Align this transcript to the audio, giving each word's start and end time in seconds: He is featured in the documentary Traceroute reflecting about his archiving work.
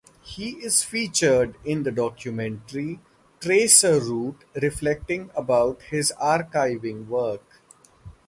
He 0.23 0.53
is 0.53 0.81
featured 0.81 1.57
in 1.63 1.83
the 1.83 1.91
documentary 1.91 2.99
Traceroute 3.39 4.41
reflecting 4.59 5.29
about 5.35 5.83
his 5.83 6.11
archiving 6.19 7.05
work. 7.05 7.61